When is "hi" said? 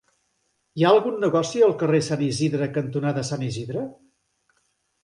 0.79-0.85